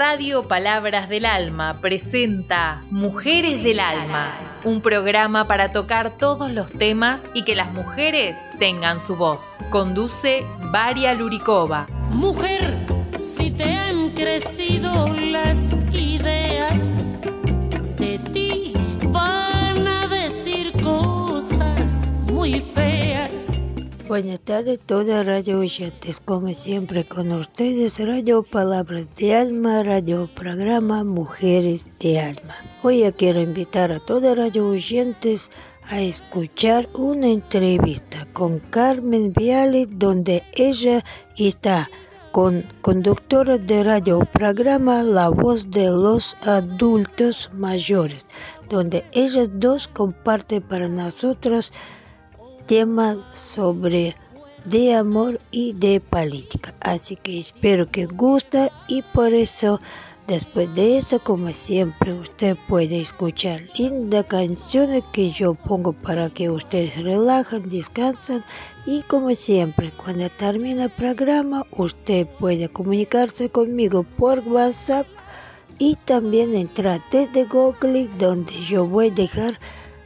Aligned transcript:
Radio 0.00 0.48
Palabras 0.48 1.10
del 1.10 1.26
Alma 1.26 1.78
presenta 1.82 2.80
Mujeres 2.88 3.62
del 3.62 3.80
Alma, 3.80 4.32
un 4.64 4.80
programa 4.80 5.44
para 5.44 5.72
tocar 5.72 6.16
todos 6.16 6.50
los 6.50 6.72
temas 6.72 7.30
y 7.34 7.44
que 7.44 7.54
las 7.54 7.70
mujeres 7.74 8.34
tengan 8.58 8.98
su 8.98 9.14
voz. 9.16 9.58
Conduce 9.68 10.42
Varia 10.72 11.12
Luricova. 11.12 11.86
Mujer, 12.08 12.78
si 13.20 13.50
te 13.50 13.74
han 13.74 14.12
crecido 14.12 15.06
las 15.08 15.76
Buenas 24.10 24.40
tardes, 24.40 24.80
toda 24.80 25.22
radio 25.22 25.60
oyentes. 25.60 26.18
Como 26.18 26.52
siempre, 26.52 27.06
con 27.06 27.30
ustedes, 27.30 28.04
Radio 28.04 28.42
Palabras 28.42 29.06
de 29.14 29.36
Alma, 29.36 29.84
radio 29.84 30.28
programa 30.34 31.04
Mujeres 31.04 31.86
de 32.00 32.18
Alma. 32.18 32.56
Hoy 32.82 33.04
quiero 33.16 33.40
invitar 33.40 33.92
a 33.92 34.00
toda 34.00 34.34
radio 34.34 34.66
oyentes 34.66 35.52
a 35.84 36.00
escuchar 36.00 36.88
una 36.94 37.28
entrevista 37.28 38.26
con 38.32 38.58
Carmen 38.58 39.32
Viale, 39.32 39.86
donde 39.88 40.42
ella 40.54 41.04
está 41.38 41.88
con 42.32 42.66
conductora 42.80 43.58
de 43.58 43.84
radio 43.84 44.18
programa 44.32 45.04
La 45.04 45.28
Voz 45.28 45.70
de 45.70 45.86
los 45.86 46.36
Adultos 46.42 47.48
Mayores, 47.54 48.26
donde 48.68 49.04
ellas 49.12 49.48
dos 49.52 49.86
comparten 49.86 50.62
para 50.62 50.88
nosotros 50.88 51.72
tema 52.66 53.16
sobre 53.32 54.16
de 54.64 54.94
amor 54.94 55.40
y 55.50 55.72
de 55.72 56.00
política. 56.00 56.74
Así 56.80 57.16
que 57.16 57.38
espero 57.38 57.90
que 57.90 58.06
guste 58.06 58.70
y 58.88 59.02
por 59.02 59.32
eso 59.34 59.80
después 60.26 60.72
de 60.76 60.98
eso 60.98 61.18
como 61.18 61.48
siempre 61.48 62.12
usted 62.12 62.56
puede 62.68 63.00
escuchar 63.00 63.62
lindas 63.76 64.26
canciones 64.26 65.02
que 65.12 65.32
yo 65.32 65.54
pongo 65.54 65.92
para 65.92 66.30
que 66.30 66.50
ustedes 66.50 67.02
relajen, 67.02 67.68
descansen 67.68 68.44
y 68.86 69.02
como 69.02 69.34
siempre 69.34 69.90
cuando 69.90 70.28
termine 70.30 70.84
el 70.84 70.90
programa 70.90 71.66
usted 71.72 72.28
puede 72.38 72.68
comunicarse 72.68 73.50
conmigo 73.50 74.04
por 74.04 74.40
WhatsApp 74.46 75.06
y 75.78 75.96
también 76.04 76.54
entrar 76.54 77.02
desde 77.10 77.46
Google 77.46 78.08
donde 78.18 78.52
yo 78.60 78.86
voy 78.86 79.08
a 79.08 79.10
dejar 79.10 79.58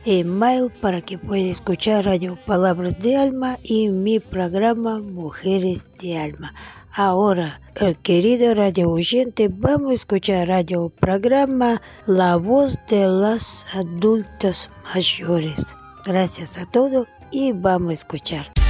email 0.04 0.70
para 0.80 1.00
que 1.00 1.18
pueda 1.18 1.50
escuchar 1.50 2.04
Radio 2.04 2.38
Palabras 2.46 2.98
de 2.98 3.16
Alma 3.16 3.58
y 3.62 3.88
mi 3.88 4.20
programa 4.20 5.00
Mujeres 5.00 5.88
de 5.98 6.18
Alma. 6.18 6.54
Ahora, 6.92 7.60
el 7.74 7.98
querido 7.98 8.54
radio 8.54 8.90
oyente, 8.90 9.48
vamos 9.50 9.92
a 9.92 9.94
escuchar 9.94 10.48
radio 10.48 10.90
programa 10.90 11.82
La 12.06 12.36
Voz 12.36 12.78
de 12.88 13.06
las 13.06 13.66
Adultos 13.74 14.70
Mayores. 14.94 15.74
Gracias 16.04 16.56
a 16.58 16.66
todos 16.66 17.08
y 17.30 17.52
vamos 17.52 17.90
a 17.90 17.94
escuchar. 17.94 18.63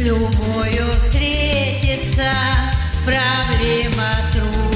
любою 0.00 0.86
встретится 1.04 2.32
проблема 3.04 4.10
трудная. 4.32 4.69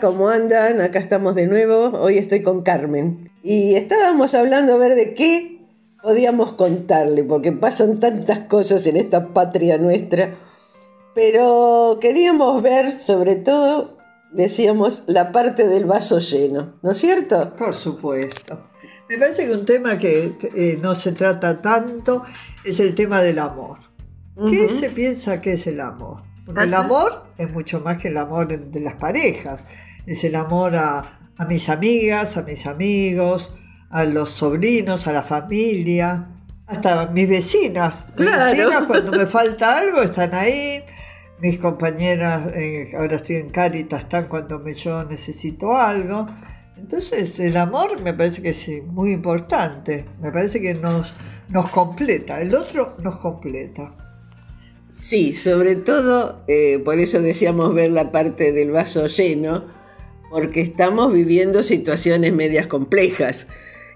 ¿Cómo 0.00 0.28
andan? 0.28 0.80
Acá 0.80 0.98
estamos 0.98 1.34
de 1.34 1.46
nuevo. 1.46 1.98
Hoy 1.98 2.18
estoy 2.18 2.42
con 2.42 2.62
Carmen. 2.62 3.30
Y 3.42 3.74
estábamos 3.74 4.34
hablando 4.34 4.74
a 4.74 4.78
ver 4.78 4.94
de 4.94 5.14
qué 5.14 5.60
podíamos 6.02 6.52
contarle, 6.52 7.24
porque 7.24 7.52
pasan 7.52 7.98
tantas 7.98 8.40
cosas 8.40 8.86
en 8.86 8.96
esta 8.96 9.32
patria 9.32 9.78
nuestra. 9.78 10.34
Pero 11.14 11.98
queríamos 12.00 12.62
ver 12.62 12.92
sobre 12.92 13.36
todo 13.36 13.96
decíamos 14.30 15.04
la 15.06 15.32
parte 15.32 15.66
del 15.66 15.86
vaso 15.86 16.18
lleno, 16.18 16.74
¿no 16.82 16.92
es 16.92 16.98
cierto? 16.98 17.56
Por 17.56 17.74
supuesto. 17.74 18.68
Me 19.08 19.16
parece 19.16 19.46
que 19.46 19.52
un 19.52 19.64
tema 19.64 19.98
que 19.98 20.36
eh, 20.54 20.78
no 20.80 20.94
se 20.94 21.12
trata 21.12 21.62
tanto 21.62 22.22
es 22.62 22.78
el 22.78 22.94
tema 22.94 23.22
del 23.22 23.38
amor. 23.38 23.78
¿Qué 24.50 24.68
se 24.68 24.90
piensa 24.90 25.40
que 25.40 25.54
es 25.54 25.66
el 25.66 25.80
amor? 25.80 26.22
Porque 26.46 26.62
el 26.62 26.74
amor 26.74 27.24
es 27.36 27.50
mucho 27.50 27.80
más 27.80 27.98
que 27.98 28.08
el 28.08 28.16
amor 28.16 28.46
de 28.46 28.80
las 28.80 28.94
parejas. 28.94 29.64
Es 30.08 30.24
el 30.24 30.34
amor 30.36 30.74
a, 30.74 31.20
a 31.36 31.44
mis 31.44 31.68
amigas, 31.68 32.36
a 32.36 32.42
mis 32.42 32.66
amigos, 32.66 33.52
a 33.90 34.04
los 34.04 34.30
sobrinos, 34.30 35.06
a 35.06 35.12
la 35.12 35.22
familia, 35.22 36.28
hasta 36.66 37.02
a 37.02 37.06
mis 37.06 37.28
vecinas. 37.28 38.06
Mis 38.16 38.26
vecinas 38.26 38.84
cuando 38.86 39.12
me 39.12 39.26
falta 39.38 39.78
algo 39.78 40.02
están 40.02 40.34
ahí. 40.34 40.82
Mis 41.40 41.58
compañeras, 41.58 42.48
eh, 42.54 42.92
ahora 42.96 43.16
estoy 43.16 43.36
en 43.36 43.50
Cáritas, 43.50 44.00
están 44.00 44.26
cuando 44.26 44.58
me, 44.58 44.74
yo 44.74 45.04
necesito 45.04 45.76
algo. 45.76 46.26
Entonces 46.76 47.38
el 47.40 47.56
amor 47.56 48.00
me 48.00 48.14
parece 48.14 48.42
que 48.42 48.48
es 48.50 48.68
eh, 48.68 48.82
muy 48.82 49.12
importante, 49.12 50.06
me 50.20 50.32
parece 50.32 50.60
que 50.60 50.74
nos, 50.74 51.12
nos 51.48 51.68
completa, 51.70 52.40
el 52.40 52.54
otro 52.54 52.96
nos 53.02 53.16
completa. 53.16 53.94
Sí, 54.88 55.34
sobre 55.34 55.76
todo, 55.76 56.44
eh, 56.48 56.80
por 56.84 56.98
eso 56.98 57.20
decíamos 57.20 57.74
ver 57.74 57.90
la 57.90 58.10
parte 58.10 58.52
del 58.52 58.70
vaso 58.70 59.06
lleno, 59.06 59.77
porque 60.30 60.60
estamos 60.60 61.12
viviendo 61.12 61.62
situaciones 61.62 62.32
medias 62.32 62.66
complejas. 62.66 63.46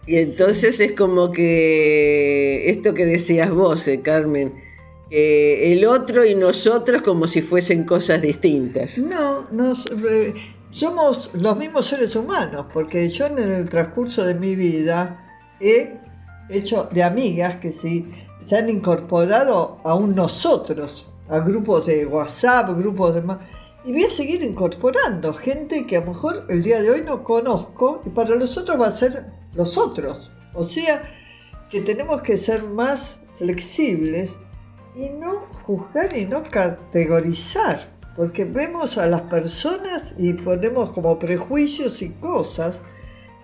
Y 0.06 0.16
entonces 0.16 0.80
es 0.80 0.92
como 0.92 1.30
que 1.30 2.70
esto 2.70 2.94
que 2.94 3.06
decías 3.06 3.50
vos, 3.50 3.86
eh, 3.86 4.00
Carmen, 4.00 4.52
que 5.10 5.72
el 5.72 5.84
otro 5.84 6.24
y 6.24 6.34
nosotros 6.34 7.02
como 7.02 7.26
si 7.26 7.42
fuesen 7.42 7.84
cosas 7.84 8.20
distintas. 8.22 8.98
No, 8.98 9.46
nos, 9.52 9.86
eh, 9.86 10.34
somos 10.72 11.30
los 11.34 11.56
mismos 11.56 11.86
seres 11.86 12.16
humanos, 12.16 12.66
porque 12.72 13.08
yo 13.10 13.26
en 13.26 13.38
el 13.38 13.68
transcurso 13.68 14.24
de 14.24 14.34
mi 14.34 14.56
vida 14.56 15.28
he 15.60 15.98
hecho 16.48 16.88
de 16.90 17.02
amigas 17.02 17.56
que 17.56 17.70
sí 17.70 18.10
se 18.44 18.56
han 18.56 18.68
incorporado 18.68 19.78
a 19.84 19.94
un 19.94 20.14
nosotros, 20.14 21.06
a 21.28 21.38
grupos 21.40 21.86
de 21.86 22.06
WhatsApp, 22.06 22.76
grupos 22.76 23.14
de 23.14 23.22
más. 23.22 23.38
Y 23.84 23.92
voy 23.92 24.04
a 24.04 24.10
seguir 24.10 24.42
incorporando 24.42 25.34
gente 25.34 25.86
que 25.86 25.96
a 25.96 26.00
lo 26.00 26.12
mejor 26.12 26.46
el 26.48 26.62
día 26.62 26.80
de 26.80 26.90
hoy 26.90 27.02
no 27.02 27.24
conozco 27.24 28.02
y 28.06 28.10
para 28.10 28.36
los 28.36 28.56
otros 28.56 28.80
va 28.80 28.86
a 28.86 28.92
ser 28.92 29.26
los 29.54 29.76
otros. 29.76 30.30
O 30.54 30.64
sea, 30.64 31.02
que 31.68 31.80
tenemos 31.80 32.22
que 32.22 32.38
ser 32.38 32.62
más 32.62 33.18
flexibles 33.38 34.38
y 34.94 35.08
no 35.08 35.46
juzgar 35.64 36.16
y 36.16 36.26
no 36.26 36.42
categorizar, 36.44 37.80
porque 38.14 38.44
vemos 38.44 38.98
a 38.98 39.06
las 39.06 39.22
personas 39.22 40.14
y 40.18 40.34
ponemos 40.34 40.90
como 40.90 41.18
prejuicios 41.18 42.02
y 42.02 42.10
cosas 42.10 42.82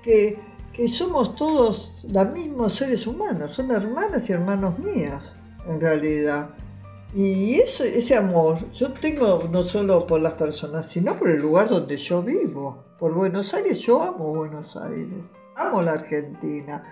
que, 0.02 0.38
que 0.72 0.88
somos 0.88 1.34
todos 1.36 2.06
los 2.12 2.30
mismos 2.32 2.74
seres 2.74 3.06
humanos, 3.06 3.52
son 3.52 3.70
hermanas 3.70 4.28
y 4.28 4.32
hermanos 4.34 4.78
mías, 4.78 5.34
en 5.66 5.80
realidad. 5.80 6.50
Y 7.14 7.54
eso, 7.54 7.84
ese 7.84 8.16
amor, 8.16 8.70
yo 8.72 8.92
tengo 8.92 9.48
no 9.50 9.62
solo 9.62 10.06
por 10.06 10.20
las 10.20 10.34
personas, 10.34 10.86
sino 10.88 11.18
por 11.18 11.30
el 11.30 11.38
lugar 11.38 11.70
donde 11.70 11.96
yo 11.96 12.22
vivo. 12.22 12.84
Por 12.98 13.14
Buenos 13.14 13.54
Aires, 13.54 13.78
yo 13.80 14.02
amo 14.02 14.34
Buenos 14.34 14.76
Aires, 14.76 15.24
amo 15.56 15.80
la 15.80 15.92
Argentina, 15.92 16.84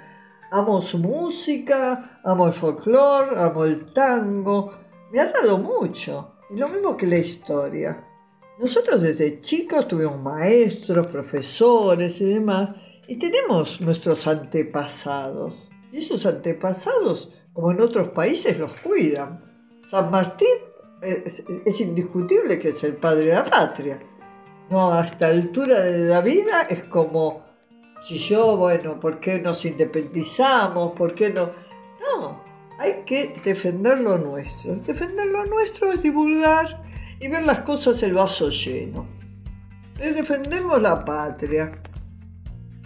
amo 0.51 0.81
su 0.81 0.99
música, 0.99 2.21
amo 2.25 2.47
el 2.47 2.55
folclore, 2.55 3.39
amo 3.39 3.65
el 3.65 3.93
tango, 3.93 4.73
me 5.13 5.21
ha 5.21 5.27
dado 5.27 5.59
mucho. 5.59 6.37
Y 6.49 6.57
lo 6.57 6.69
mismo 6.69 6.97
que 6.97 7.07
la 7.07 7.19
historia. 7.19 8.03
Nosotros 8.59 9.03
desde 9.03 9.43
chicos 9.43 9.87
tuvimos 9.87 10.19
maestros, 10.19 11.09
profesores 11.09 12.23
y 12.23 12.25
demás, 12.25 12.71
y 13.07 13.19
tenemos 13.19 13.83
nuestros 13.83 14.27
antepasados. 14.27 15.69
Y 15.93 15.99
esos 15.99 16.25
antepasados, 16.25 17.35
como 17.53 17.71
en 17.73 17.83
otros 17.83 18.09
países, 18.11 18.59
los 18.59 18.73
cuidan. 18.77 19.45
San 19.91 20.11
Martín 20.11 20.49
es, 21.00 21.44
es 21.65 21.81
indiscutible 21.81 22.59
que 22.59 22.71
es 22.71 22.83
el 22.85 22.97
padre 22.97 23.27
de 23.27 23.35
la 23.35 23.44
patria. 23.44 24.00
No, 24.71 24.93
a 24.93 25.05
esta 25.05 25.29
altura 25.29 25.81
de 25.81 26.09
la 26.09 26.21
vida 26.21 26.67
es 26.69 26.85
como 26.85 27.44
si 28.03 28.19
yo, 28.19 28.56
bueno, 28.56 29.00
¿por 29.00 29.21
qué 29.21 29.41
nos 29.41 29.65
independizamos? 29.65 30.93
¿Por 30.93 31.15
qué 31.15 31.31
no? 31.31 31.50
No, 32.00 32.43
hay 32.79 33.03
que 33.06 33.41
defender 33.44 34.00
lo 34.00 34.19
nuestro. 34.19 34.77
Defender 34.77 35.27
lo 35.27 35.44
nuestro 35.47 35.93
es 35.93 36.03
divulgar 36.03 36.82
y 37.21 37.29
ver 37.29 37.44
las 37.44 37.61
cosas 37.61 38.03
el 38.03 38.15
vaso 38.15 38.50
lleno. 38.50 39.06
Eh, 39.99 40.12
Defendemos 40.12 40.81
la 40.81 41.05
patria. 41.05 41.73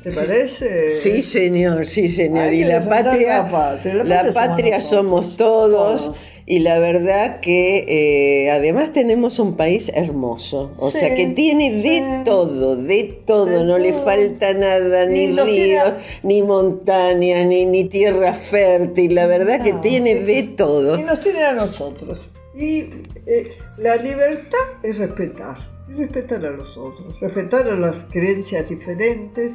¿Te 0.02 0.10
parece? 0.12 0.88
Sí, 0.88 1.20
señor, 1.20 1.84
sí, 1.84 2.08
señor. 2.08 2.52
Y 2.54 2.64
la 2.64 2.82
patria, 2.82 3.42
la 3.42 3.50
patria. 3.50 3.94
La 4.04 4.22
la 4.22 4.32
patria 4.32 4.80
somos. 4.80 5.36
Todos. 5.36 6.12
Y 6.52 6.58
la 6.58 6.80
verdad 6.80 7.38
que 7.38 7.84
eh, 7.86 8.50
además 8.50 8.92
tenemos 8.92 9.38
un 9.38 9.56
país 9.56 9.88
hermoso. 9.94 10.72
O 10.78 10.90
Sí, 10.90 10.98
sea, 10.98 11.14
que 11.14 11.28
tiene 11.28 11.70
de 11.80 11.98
sí. 11.98 12.24
todo, 12.24 12.74
de 12.74 13.04
todo. 13.24 13.46
De 13.60 13.64
no 13.64 13.78
le 13.78 13.92
falta 13.92 14.52
nada, 14.54 15.06
ni 15.06 15.28
ríos, 15.28 15.92
ni 16.24 16.42
montañas, 16.42 17.46
ni, 17.46 17.66
ni 17.66 17.84
tierra 17.84 18.32
fértil. 18.34 19.14
La 19.14 19.28
verdad 19.28 19.62
que 19.62 19.74
tiene 19.74 20.22
de 20.22 20.42
todo. 20.42 20.98
Y 20.98 21.04
nos 21.04 21.20
tiene 21.20 21.44
a 21.44 21.52
nosotros. 21.52 22.28
Y 22.56 22.80
eh, 23.26 23.52
la 23.78 23.94
libertad 23.94 24.58
es 24.82 24.98
respetar. 24.98 25.56
Y 25.88 25.92
respetar 25.92 26.44
a 26.46 26.50
los 26.50 26.76
otros. 26.76 27.20
Respetar 27.20 27.68
a 27.68 27.76
las 27.76 28.06
creencias 28.10 28.68
diferentes. 28.68 29.52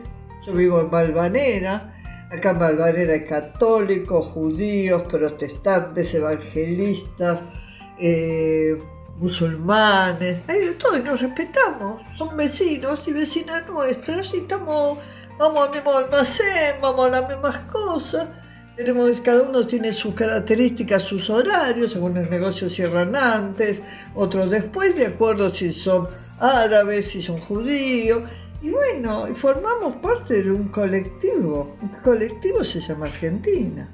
Yo 0.47 0.53
vivo 0.53 0.79
en 0.79 0.89
Valvanera. 0.89 1.91
Acá 2.37 2.57
hay 2.59 3.25
católicos, 3.25 4.27
judíos, 4.27 5.03
protestantes, 5.03 6.13
evangelistas, 6.13 7.39
eh, 7.99 8.77
musulmanes. 9.17 10.41
Hay 10.47 10.59
de 10.59 10.71
todo 10.73 10.97
y 10.97 11.01
nos 11.01 11.21
respetamos. 11.21 12.01
Son 12.17 12.35
vecinos 12.35 13.07
y 13.07 13.13
vecinas 13.13 13.67
nuestras 13.67 14.33
y 14.33 14.37
estamos, 14.37 14.99
vamos 15.39 15.67
al 15.67 15.73
mismo 15.73 15.97
almacén, 15.97 16.75
vamos 16.81 17.07
a 17.07 17.21
las 17.21 17.29
mismas 17.29 17.57
cosas. 17.71 18.27
Tenemos, 18.75 19.21
cada 19.21 19.43
uno 19.43 19.65
tiene 19.65 19.93
sus 19.93 20.13
características, 20.13 21.03
sus 21.03 21.29
horarios, 21.29 21.95
algunos 21.95 22.29
negocios 22.29 22.73
cierran 22.73 23.15
antes, 23.15 23.81
otros 24.13 24.49
después, 24.49 24.97
de 24.97 25.05
acuerdo 25.05 25.49
si 25.49 25.71
son 25.71 26.09
árabes, 26.39 27.09
si 27.09 27.21
son 27.21 27.37
judíos. 27.37 28.23
Y 28.65 28.71
bueno, 28.71 29.27
formamos 29.35 29.97
parte 29.97 30.41
de 30.41 30.51
un 30.51 30.69
colectivo. 30.69 31.77
Un 31.83 31.89
colectivo 32.01 32.63
se 32.63 32.79
llama 32.79 33.05
Argentina. 33.05 33.87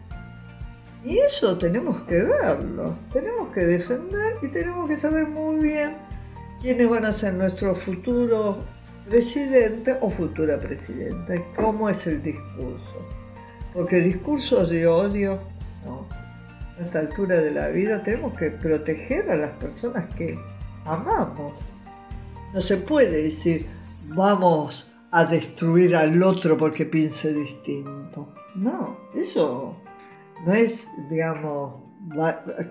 Y 1.04 1.18
eso 1.18 1.58
tenemos 1.58 2.00
que 2.04 2.24
verlo, 2.24 2.96
tenemos 3.12 3.52
que 3.54 3.66
defender 3.66 4.38
y 4.42 4.48
tenemos 4.48 4.88
que 4.88 4.96
saber 4.96 5.28
muy 5.28 5.58
bien 5.58 5.98
quiénes 6.62 6.90
van 6.90 7.04
a 7.04 7.12
ser 7.12 7.34
nuestro 7.34 7.76
futuro 7.76 8.60
presidente 9.10 9.98
o 10.00 10.10
futura 10.10 10.58
presidenta 10.58 11.36
y 11.36 11.44
cómo 11.54 11.90
es 11.90 12.08
el 12.08 12.24
discurso. 12.24 13.06
Porque 13.74 14.00
discursos 14.00 14.70
de 14.70 14.88
odio, 14.88 15.38
no. 15.84 16.08
A 16.80 16.82
esta 16.82 17.00
altura 17.00 17.42
de 17.42 17.52
la 17.52 17.68
vida 17.68 18.02
tenemos 18.04 18.40
que 18.40 18.52
proteger 18.52 19.30
a 19.32 19.36
las 19.36 19.52
personas 19.52 20.06
que 20.16 20.40
amamos. 20.86 21.60
No 22.54 22.62
se 22.62 22.78
puede 22.78 23.24
decir, 23.24 23.81
vamos 24.10 24.88
a 25.12 25.26
destruir 25.26 25.96
al 25.96 26.22
otro 26.24 26.58
porque 26.58 26.86
piense 26.86 27.34
distinto. 27.34 28.34
No, 28.56 28.98
eso 29.14 29.78
no 30.46 30.54
es, 30.54 30.88
digamos, 31.10 31.84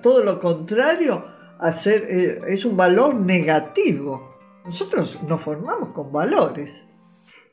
todo 0.03 0.25
lo 0.25 0.41
contrario, 0.41 1.25
hacer, 1.59 2.05
eh, 2.09 2.41
es 2.49 2.65
un 2.65 2.77
valor 2.77 3.15
negativo. 3.15 4.37
Nosotros 4.65 5.19
nos 5.27 5.43
formamos 5.43 5.91
con 5.91 6.13
valores. 6.13 6.85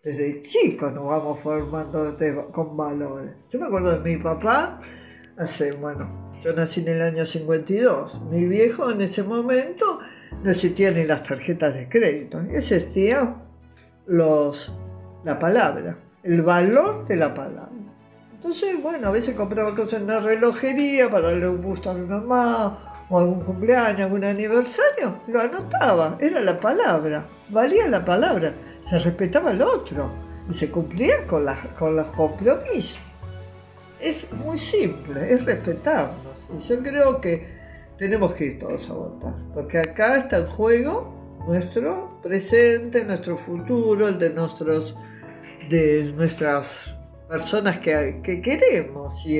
Desde 0.03 0.39
chicos 0.39 0.93
nos 0.93 1.05
vamos 1.05 1.39
formando 1.41 2.15
con 2.51 2.77
valores. 2.77 3.35
Yo 3.49 3.59
me 3.59 3.65
acuerdo 3.65 3.99
de 3.99 3.99
mi 3.99 4.21
papá, 4.21 4.81
hace, 5.37 5.73
bueno, 5.73 6.31
yo 6.41 6.53
nací 6.53 6.81
en 6.81 6.89
el 6.89 7.01
año 7.01 7.25
52. 7.25 8.21
Mi 8.29 8.45
viejo 8.45 8.89
en 8.89 9.01
ese 9.01 9.23
momento 9.23 9.99
no 10.43 10.51
existían 10.51 10.93
ni 10.93 11.03
las 11.03 11.23
tarjetas 11.23 11.75
de 11.75 11.89
crédito, 11.89 12.39
existía 12.39 13.46
los, 14.07 14.71
la 15.23 15.37
palabra, 15.37 15.97
el 16.23 16.41
valor 16.41 17.05
de 17.05 17.17
la 17.17 17.33
palabra. 17.33 17.69
Entonces, 18.33 18.81
bueno, 18.81 19.09
a 19.09 19.11
veces 19.11 19.35
compraba 19.35 19.75
cosas 19.75 20.01
en 20.01 20.07
la 20.07 20.19
relojería 20.19 21.09
para 21.09 21.27
darle 21.27 21.49
un 21.49 21.61
gusto 21.61 21.89
a 21.89 21.93
mi 21.93 22.07
mamá, 22.07 23.05
o 23.09 23.19
algún 23.19 23.41
cumpleaños, 23.41 24.01
algún 24.01 24.23
aniversario, 24.23 25.21
lo 25.27 25.41
anotaba, 25.41 26.17
era 26.19 26.41
la 26.41 26.59
palabra, 26.59 27.25
valía 27.49 27.87
la 27.87 28.03
palabra, 28.03 28.53
se 28.85 28.99
respetaba 28.99 29.51
al 29.51 29.61
otro 29.61 30.09
y 30.49 30.53
se 30.53 30.69
cumplía 30.69 31.25
con, 31.25 31.45
las, 31.45 31.57
con 31.79 31.95
los 31.95 32.07
compromisos. 32.07 32.99
Es 33.99 34.31
muy 34.33 34.57
simple, 34.57 35.33
es 35.33 35.45
respetarnos. 35.45 36.17
Y 36.57 36.61
yo 36.61 36.81
creo 36.81 37.19
que 37.19 37.57
tenemos 37.97 38.33
que 38.33 38.45
ir 38.45 38.59
todos 38.59 38.89
a 38.89 38.93
votar, 38.93 39.33
porque 39.53 39.79
acá 39.79 40.17
está 40.17 40.37
en 40.37 40.45
juego 40.45 41.16
nuestro 41.47 42.19
presente, 42.21 43.03
nuestro 43.03 43.37
futuro, 43.37 44.07
el 44.07 44.19
de 44.19 44.29
nuestros 44.31 44.95
de 45.69 46.13
nuestras 46.15 46.95
personas 47.27 47.79
que, 47.79 48.21
que 48.23 48.41
queremos 48.41 49.25
y, 49.25 49.37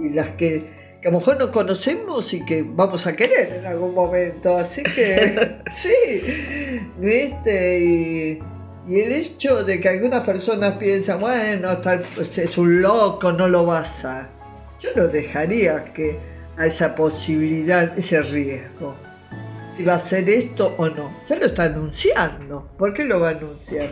y 0.00 0.08
las 0.14 0.30
que, 0.30 0.64
que 1.00 1.08
a 1.08 1.10
lo 1.10 1.18
mejor 1.18 1.38
no 1.38 1.50
conocemos 1.50 2.32
y 2.32 2.44
que 2.44 2.62
vamos 2.62 3.06
a 3.06 3.14
querer 3.14 3.58
en 3.60 3.66
algún 3.66 3.94
momento. 3.94 4.56
Así 4.56 4.82
que 4.82 5.60
sí, 5.72 6.90
¿viste? 6.98 7.80
Y, 7.80 8.42
y 8.88 9.00
el 9.00 9.12
hecho 9.12 9.64
de 9.64 9.80
que 9.80 9.88
algunas 9.88 10.24
personas 10.24 10.74
piensan, 10.74 11.18
bueno, 11.18 11.78
tal, 11.78 12.06
pues 12.14 12.38
es 12.38 12.56
un 12.56 12.80
loco, 12.80 13.32
no 13.32 13.48
lo 13.48 13.66
vas 13.66 14.04
a... 14.04 14.30
Yo 14.80 14.90
no 14.94 15.08
dejaría 15.08 15.92
que 15.92 16.18
a 16.56 16.66
esa 16.66 16.94
posibilidad, 16.94 17.98
ese 17.98 18.22
riesgo. 18.22 18.94
Si 19.76 19.84
va 19.84 19.92
a 19.92 19.96
hacer 19.96 20.26
esto 20.30 20.74
o 20.78 20.88
no. 20.88 21.20
Ya 21.28 21.36
lo 21.36 21.44
está 21.46 21.64
anunciando. 21.64 22.72
¿Por 22.78 22.94
qué 22.94 23.04
lo 23.04 23.20
va 23.20 23.28
a 23.28 23.32
anunciar? 23.32 23.90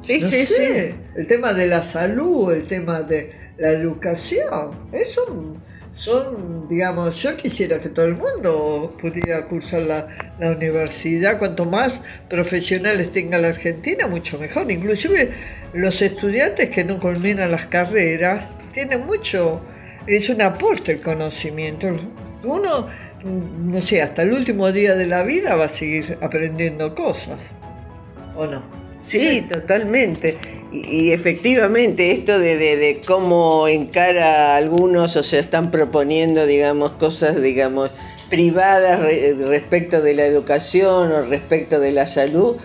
Sí, 0.00 0.18
No 0.18 0.28
sí, 0.28 0.44
sé, 0.46 0.46
sí. 0.46 0.94
El 1.14 1.26
tema 1.28 1.52
de 1.52 1.68
la 1.68 1.82
salud, 1.82 2.52
el 2.52 2.66
tema 2.66 3.02
de 3.02 3.52
la 3.58 3.70
educación, 3.70 4.88
eso 4.90 5.60
son, 5.94 6.66
digamos, 6.68 7.22
yo 7.22 7.36
quisiera 7.36 7.78
que 7.80 7.90
todo 7.90 8.06
el 8.06 8.16
mundo 8.16 8.96
pudiera 9.00 9.46
cursar 9.46 9.82
la, 9.82 10.08
la 10.40 10.50
universidad, 10.50 11.38
cuanto 11.38 11.64
más 11.64 12.02
profesionales 12.28 13.12
tenga 13.12 13.38
la 13.38 13.48
Argentina, 13.50 14.08
mucho 14.08 14.36
mejor. 14.38 14.68
Inclusive 14.72 15.30
los 15.74 16.02
estudiantes 16.02 16.70
que 16.70 16.82
no 16.84 16.98
culminan 16.98 17.52
las 17.52 17.66
carreras 17.66 18.46
tienen 18.72 19.06
mucho, 19.06 19.60
es 20.08 20.28
un 20.28 20.42
aporte 20.42 20.92
el 20.92 21.00
conocimiento. 21.00 21.86
Uno, 22.42 22.88
no 23.24 23.80
sé, 23.82 24.02
hasta 24.02 24.22
el 24.22 24.32
último 24.32 24.72
día 24.72 24.94
de 24.94 25.06
la 25.06 25.22
vida 25.22 25.54
va 25.56 25.66
a 25.66 25.68
seguir 25.68 26.18
aprendiendo 26.20 26.94
cosas, 26.94 27.50
¿o 28.36 28.46
no? 28.46 28.62
Sí, 29.02 29.46
totalmente. 29.50 30.38
Y, 30.72 31.10
efectivamente, 31.12 32.12
esto 32.12 32.38
de, 32.38 32.56
de- 32.56 33.00
cómo 33.06 33.66
encara 33.66 34.54
a 34.54 34.56
algunos 34.56 35.16
o 35.16 35.22
se 35.22 35.38
están 35.38 35.70
proponiendo, 35.70 36.46
digamos, 36.46 36.92
cosas, 36.92 37.40
digamos, 37.42 37.90
privadas 38.28 39.00
re- 39.00 39.34
respecto 39.34 40.00
de 40.02 40.14
la 40.14 40.24
educación 40.26 41.10
o 41.12 41.22
respecto 41.22 41.80
de 41.80 41.92
la 41.92 42.06
salud, 42.06 42.56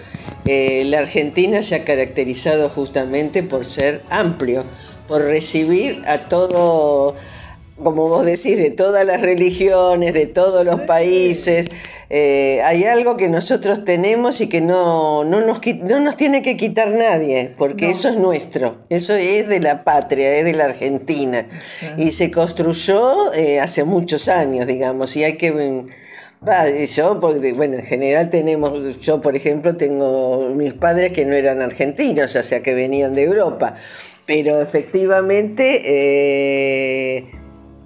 eh, 0.46 0.84
la 0.86 1.00
Argentina 1.00 1.64
se 1.64 1.76
ha 1.76 1.84
caracterizado 1.84 2.70
justamente 2.70 3.42
por 3.42 3.66
ser 3.66 4.02
amplio, 4.12 4.66
por 5.08 5.24
recibir 5.24 6.02
a 6.08 6.20
todo, 6.30 7.16
como 7.82 8.08
vos 8.08 8.26
decís, 8.26 8.58
de 8.58 8.72
todas 8.72 9.06
las 9.06 9.22
religiones, 9.22 10.14
de 10.14 10.28
todos 10.28 10.66
los 10.66 10.82
países. 10.82 11.68
Eh, 12.10 12.62
hay 12.64 12.84
algo 12.86 13.18
que 13.18 13.28
nosotros 13.30 13.84
tenemos 13.84 14.40
y 14.40 14.48
que 14.48 14.62
no, 14.62 15.26
no, 15.26 15.42
nos, 15.42 15.60
no 15.84 16.00
nos 16.00 16.16
tiene 16.16 16.42
que 16.42 16.56
quitar 16.56 16.90
nadie, 16.92 17.52
porque 17.58 17.86
No. 17.86 17.92
eso 17.92 18.10
es 18.10 18.18
nuestro, 18.18 18.78
eso 18.90 19.14
es 19.14 19.48
de 19.50 19.60
la 19.60 19.84
patria, 19.84 20.38
es 20.38 20.46
de 20.46 20.54
la 20.54 20.66
Argentina. 20.66 21.46
Y 21.98 22.12
se 22.12 22.32
construyó 22.32 23.34
eh, 23.34 23.60
hace 23.60 23.84
muchos 23.84 24.28
años, 24.30 24.68
digamos, 24.68 25.16
y 25.18 25.24
hay 25.24 25.38
que... 25.38 25.52
mm, 25.52 25.88
yo, 26.96 27.20
porque, 27.20 27.54
bueno, 27.54 27.78
en 27.80 27.86
general 27.86 28.30
tenemos, 28.30 29.00
yo 29.00 29.20
por 29.20 29.36
ejemplo 29.36 29.76
tengo 29.76 30.50
mis 30.56 30.74
padres 30.74 31.12
que 31.12 31.26
no 31.26 31.34
eran 31.34 31.60
argentinos, 31.62 32.36
o 32.36 32.44
sea 32.44 32.62
que 32.62 32.76
venían 32.76 33.16
de 33.16 33.24
Europa, 33.24 33.74
pero 34.28 34.62
efectivamente 34.62 35.82
eh, 35.84 37.32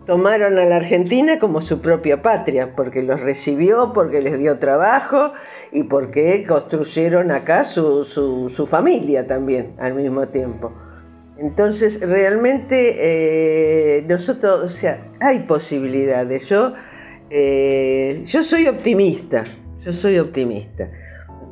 tomaron 0.09 0.57
a 0.57 0.65
la 0.65 0.77
Argentina 0.77 1.37
como 1.37 1.61
su 1.61 1.81
propia 1.81 2.23
patria, 2.23 2.73
porque 2.75 3.03
los 3.03 3.19
recibió, 3.19 3.93
porque 3.93 4.21
les 4.21 4.39
dio 4.39 4.57
trabajo 4.57 5.33
y 5.71 5.83
porque 5.83 6.43
construyeron 6.47 7.29
acá 7.29 7.63
su, 7.63 8.05
su, 8.05 8.67
familia 8.71 9.27
también 9.27 9.75
al 9.77 9.93
mismo 9.93 10.27
tiempo. 10.29 10.73
Entonces, 11.37 12.01
realmente 12.01 12.95
eh, 12.97 14.03
nosotros, 14.09 14.63
o 14.63 14.69
sea, 14.69 14.99
hay 15.19 15.41
posibilidades. 15.41 16.49
Yo, 16.49 16.73
eh, 17.29 18.23
yo 18.25 18.41
soy 18.41 18.65
optimista, 18.65 19.43
yo 19.85 19.93
soy 19.93 20.17
optimista. 20.17 20.89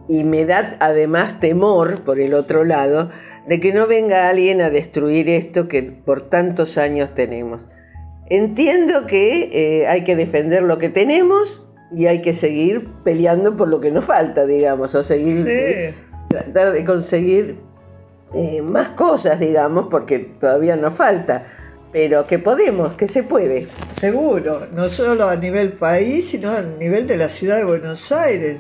Y 0.09 0.23
me 0.23 0.45
da 0.45 0.77
además 0.79 1.39
temor, 1.39 2.01
por 2.01 2.19
el 2.19 2.33
otro 2.33 2.63
lado, 2.63 3.11
de 3.47 3.59
que 3.59 3.71
no 3.71 3.85
venga 3.85 4.27
alguien 4.29 4.61
a 4.61 4.71
destruir 4.71 5.29
esto 5.29 5.67
que 5.67 5.83
por 5.83 6.31
tantos 6.31 6.79
años 6.79 7.13
tenemos. 7.13 7.61
Entiendo 8.29 9.07
que 9.07 9.49
eh, 9.53 9.87
hay 9.87 10.03
que 10.03 10.15
defender 10.15 10.63
lo 10.63 10.77
que 10.77 10.89
tenemos 10.89 11.63
y 11.95 12.07
hay 12.07 12.21
que 12.21 12.33
seguir 12.33 12.89
peleando 13.03 13.55
por 13.55 13.69
lo 13.69 13.79
que 13.79 13.91
nos 13.91 14.05
falta, 14.05 14.45
digamos, 14.45 14.93
o 14.95 15.03
seguir 15.03 15.45
Sí. 15.45 15.95
tratar 16.29 16.73
de 16.73 16.83
conseguir 16.83 17.57
eh, 18.33 18.61
más 18.61 18.89
cosas, 18.89 19.39
digamos, 19.39 19.87
porque 19.89 20.19
todavía 20.19 20.75
nos 20.75 20.95
falta, 20.95 21.47
pero 21.93 22.27
que 22.27 22.39
podemos, 22.39 22.95
que 22.95 23.07
se 23.07 23.23
puede. 23.23 23.69
Seguro, 23.97 24.67
no 24.73 24.89
solo 24.89 25.29
a 25.29 25.37
nivel 25.37 25.73
país, 25.73 26.29
sino 26.29 26.51
a 26.51 26.61
nivel 26.61 27.07
de 27.07 27.15
la 27.15 27.29
ciudad 27.29 27.57
de 27.57 27.63
Buenos 27.63 28.11
Aires. 28.11 28.59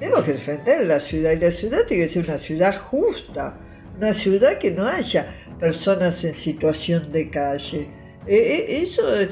Tenemos 0.00 0.24
que 0.24 0.32
defender 0.32 0.84
la 0.84 0.98
ciudad 0.98 1.30
y 1.30 1.38
la 1.38 1.52
ciudad 1.52 1.78
tiene 1.86 2.02
que 2.02 2.08
ser 2.08 2.24
una 2.24 2.38
ciudad 2.38 2.74
justa, 2.76 3.56
una 3.96 4.12
ciudad 4.12 4.58
que 4.58 4.72
no 4.72 4.84
haya 4.86 5.26
personas 5.60 6.24
en 6.24 6.34
situación 6.34 7.12
de 7.12 7.30
calle. 7.30 7.88
Eh, 8.26 8.36
eh, 8.68 8.80
eso 8.82 9.02
eh, 9.20 9.28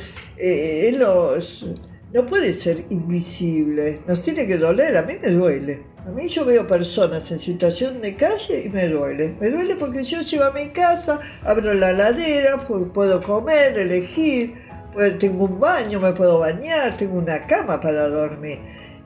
es- 1.39 1.65
no 2.13 2.27
puede 2.27 2.53
ser 2.53 2.85
invisible, 2.91 4.01
nos 4.07 4.23
tiene 4.23 4.47
que 4.47 4.57
doler, 4.57 4.97
a 4.97 5.03
mí 5.03 5.15
me 5.21 5.31
duele. 5.31 5.83
A 6.07 6.11
mí 6.11 6.29
yo 6.29 6.45
veo 6.45 6.67
personas 6.67 7.31
en 7.33 7.41
situación 7.41 8.01
de 8.03 8.15
calle 8.15 8.65
y 8.67 8.69
me 8.69 8.87
duele. 8.89 9.35
Me 9.41 9.51
duele 9.51 9.75
porque 9.77 10.05
yo 10.05 10.21
llego 10.21 10.45
a 10.45 10.51
mi 10.53 10.69
casa, 10.69 11.19
abro 11.43 11.73
la 11.75 11.93
ladera, 11.93 12.69
pu- 12.69 12.93
puedo 12.93 13.21
comer, 13.23 13.77
elegir, 13.79 14.55
pues 14.93 15.19
tengo 15.19 15.45
un 15.47 15.59
baño, 15.59 15.99
me 15.99 16.13
puedo 16.13 16.39
bañar, 16.39 16.97
tengo 16.99 17.17
una 17.19 17.47
cama 17.47 17.81
para 17.81 18.07
dormir. 18.09 18.59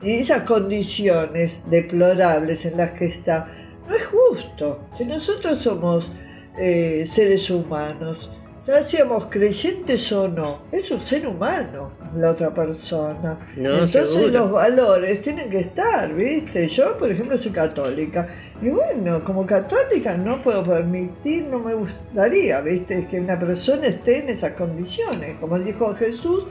Y 0.03 0.11
esas 0.19 0.43
condiciones 0.43 1.61
deplorables 1.69 2.65
en 2.65 2.77
las 2.77 2.91
que 2.91 3.05
está, 3.05 3.47
no 3.87 3.95
es 3.95 4.05
justo. 4.05 4.87
Si 4.97 5.05
nosotros 5.05 5.57
somos 5.59 6.11
eh, 6.59 7.05
seres 7.07 7.49
humanos, 7.49 8.29
ya 8.69 8.83
seamos 8.83 9.25
creyentes 9.25 10.11
o 10.11 10.27
no, 10.27 10.63
es 10.71 10.89
un 10.91 11.01
ser 11.01 11.27
humano 11.27 11.91
la 12.15 12.31
otra 12.31 12.53
persona. 12.53 13.39
No, 13.57 13.71
Entonces 13.71 14.13
seguro. 14.13 14.31
los 14.39 14.51
valores 14.51 15.21
tienen 15.21 15.49
que 15.49 15.59
estar, 15.61 16.13
¿viste? 16.13 16.67
Yo, 16.67 16.97
por 16.97 17.11
ejemplo, 17.11 17.37
soy 17.37 17.51
católica. 17.51 18.27
Y 18.61 18.69
bueno, 18.69 19.23
como 19.23 19.45
católica 19.45 20.15
no 20.15 20.41
puedo 20.43 20.63
permitir, 20.63 21.45
no 21.45 21.59
me 21.59 21.73
gustaría, 21.73 22.61
¿viste? 22.61 23.07
Que 23.07 23.19
una 23.19 23.39
persona 23.39 23.87
esté 23.87 24.19
en 24.19 24.29
esas 24.29 24.53
condiciones, 24.53 25.37
como 25.39 25.57
dijo 25.57 25.95
Jesús, 25.95 26.45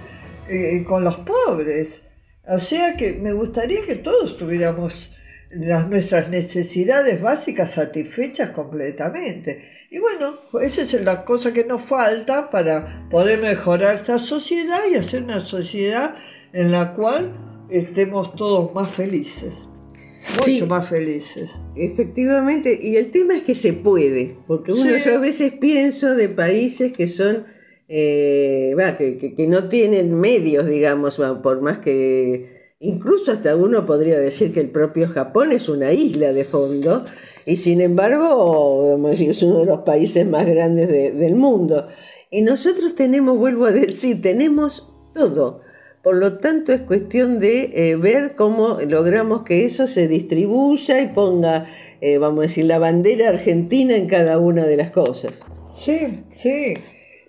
eh, 0.48 0.84
con 0.84 1.04
los 1.04 1.16
pobres. 1.18 2.02
O 2.46 2.58
sea 2.58 2.96
que 2.96 3.12
me 3.12 3.32
gustaría 3.32 3.84
que 3.84 3.96
todos 3.96 4.38
tuviéramos 4.38 5.12
las, 5.50 5.88
nuestras 5.88 6.28
necesidades 6.28 7.21
básicas 7.21 7.73
satisfechas 7.75 8.50
completamente. 8.50 9.62
Y 9.90 9.99
bueno, 9.99 10.35
esa 10.61 10.83
es 10.83 10.93
la 11.02 11.25
cosa 11.25 11.52
que 11.52 11.64
nos 11.64 11.83
falta 11.87 12.50
para 12.50 13.09
poder 13.11 13.40
mejorar 13.40 13.95
esta 13.95 14.19
sociedad 14.19 14.81
y 14.90 14.97
hacer 14.97 15.23
una 15.23 15.40
sociedad 15.40 16.14
en 16.52 16.71
la 16.73 16.95
cual 16.95 17.67
estemos 17.71 18.35
todos 18.37 18.75
más 18.75 18.95
felices. 18.95 19.67
Mucho 20.33 20.45
Sí. 20.45 20.62
más 20.69 20.88
felices. 20.88 21.59
Efectivamente, 21.75 22.78
y 22.83 22.97
el 22.97 23.11
tema 23.11 23.35
es 23.37 23.45
que 23.45 23.55
se 23.55 23.73
puede, 23.73 24.37
porque 24.47 24.73
uno, 24.73 24.83
Sí. 24.83 25.00
yo 25.07 25.17
a 25.17 25.21
veces 25.21 25.52
pienso 25.52 26.14
de 26.14 26.28
países 26.28 26.93
que 26.93 27.07
son, 27.07 27.45
eh, 27.88 28.75
que, 28.99 29.17
que- 29.17 29.35
que 29.35 29.47
no 29.47 29.69
tienen 29.71 30.14
medios, 30.14 30.67
digamos, 30.67 31.17
por 31.43 31.62
más 31.62 31.78
que, 31.78 32.58
incluso 32.80 33.32
hasta 33.32 33.56
uno 33.56 33.87
podría 33.87 34.18
decir 34.18 34.52
que 34.52 34.61
el 34.61 34.70
propio 34.70 35.08
Japón 35.08 35.52
es 35.52 35.68
una 35.68 35.92
isla 35.92 36.32
de 36.32 36.44
fondo, 36.44 37.04
y 37.47 37.56
sin 37.56 37.80
embargo, 37.80 38.99
es 39.11 39.42
uno 39.42 39.61
de 39.61 39.66
los 39.66 39.80
países 39.80 40.26
más 40.28 40.47
grandes 40.47 40.88
de- 40.88 41.12
del 41.12 41.35
mundo. 41.35 41.88
Y 42.30 42.42
nosotros 42.42 42.94
tenemos, 42.94 43.38
vuelvo 43.38 43.64
a 43.66 43.73
decir, 43.73 44.20
tenemos 44.20 44.92
todo. 45.14 45.62
Por 46.02 46.16
lo 46.16 46.38
tanto, 46.38 46.73
es 46.73 46.80
cuestión 46.82 47.40
de 47.40 47.70
eh, 47.75 47.97
ver 47.97 48.35
cómo 48.37 48.78
logramos 48.87 49.42
que 49.42 49.64
eso 49.64 49.87
se 49.87 50.06
distribuya 50.08 51.00
y 51.00 51.08
ponga, 51.08 51.66
eh, 52.00 52.18
vamos 52.18 52.38
a 52.40 52.42
decir, 52.42 52.66
la 52.66 52.78
bandera 52.78 53.30
argentina 53.30 53.97
en 53.97 54.06
cada 54.06 54.38
una 54.38 54.64
de 54.66 54.76
las 54.76 54.90
cosas. 54.90 55.40
Sí, 55.76 56.25
sí. 56.40 56.75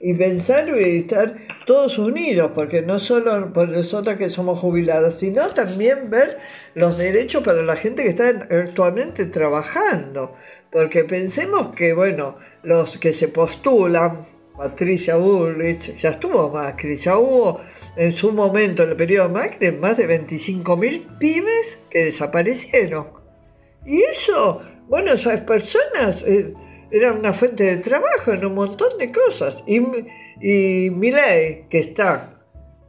Y 0.02 0.14
pensar 0.14 0.70
y 0.78 1.00
estar 1.00 1.36
todos 1.66 1.98
unidos, 1.98 2.52
porque 2.56 2.82
no 2.82 3.00
solo 3.00 3.52
por 3.52 3.68
nosotras 3.68 4.18
que 4.18 4.30
somos 4.30 4.60
jubiladas, 4.60 5.20
sino 5.20 5.50
también 5.50 6.10
ver 6.10 6.38
los 6.74 6.98
derechos 6.98 7.44
para 7.44 7.62
la 7.64 7.76
gente 7.76 8.04
que 8.04 8.10
está 8.10 8.30
actualmente 8.30 9.26
trabajando. 9.26 10.36
Porque 10.72 11.04
pensemos 11.04 11.76
que, 11.76 11.94
bueno, 11.94 12.38
los 12.64 12.98
que 12.98 13.12
se 13.12 13.28
postulan 13.28 14.26
Patricia 14.60 15.16
Bullrich, 15.16 15.96
ya 15.96 16.10
estuvo 16.10 16.50
Macri, 16.50 16.98
ya 16.98 17.18
hubo 17.18 17.62
en 17.96 18.14
su 18.14 18.34
momento, 18.34 18.84
en 18.84 18.90
el 18.90 18.98
periodo 18.98 19.30
Macri, 19.30 19.72
más 19.72 19.96
de 19.96 20.06
25.000 20.06 21.18
pymes 21.18 21.80
que 21.90 22.06
desaparecieron. 22.06 23.08
Y 23.86 24.02
eso, 24.02 24.62
bueno, 24.90 25.14
esas 25.14 25.42
personas 25.42 26.24
eh, 26.24 26.54
eran 26.92 27.20
una 27.20 27.34
fuente 27.34 27.64
de 27.64 27.78
trabajo 27.78 28.32
en 28.32 28.46
un 28.46 28.56
montón 28.56 28.98
de 28.98 29.12
cosas. 29.12 29.64
Y, 29.68 29.82
y 30.42 30.90
Milei, 30.92 31.68
que 31.70 31.80
está 31.80 32.40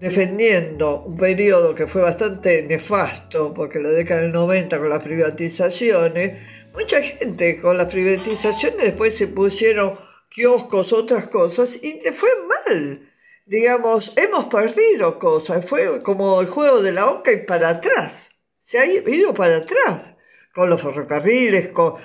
defendiendo 0.00 1.02
un 1.02 1.18
periodo 1.18 1.74
que 1.74 1.86
fue 1.86 2.02
bastante 2.02 2.62
nefasto, 2.62 3.52
porque 3.52 3.78
la 3.78 3.90
década 3.90 4.22
del 4.22 4.32
90 4.32 4.78
con 4.78 4.88
las 4.88 5.02
privatizaciones, 5.02 6.40
mucha 6.72 7.02
gente 7.02 7.60
con 7.60 7.76
las 7.76 7.88
privatizaciones 7.88 8.82
después 8.82 9.16
se 9.16 9.28
pusieron 9.28 9.98
kioscos, 10.30 10.92
otras 10.92 11.26
cosas, 11.26 11.78
y 11.82 12.00
fue 12.12 12.30
mal. 12.48 13.12
Digamos, 13.44 14.12
hemos 14.16 14.46
perdido 14.46 15.18
cosas, 15.18 15.66
fue 15.66 16.00
como 16.02 16.40
el 16.40 16.46
juego 16.46 16.80
de 16.82 16.92
la 16.92 17.10
oca 17.10 17.32
y 17.32 17.44
para 17.44 17.68
atrás, 17.70 18.30
se 18.60 18.78
ha 18.78 18.86
ido 18.86 19.34
para 19.34 19.56
atrás, 19.56 20.14
con 20.54 20.70
los 20.70 20.80
ferrocarriles, 20.80 21.70
con 21.70 21.96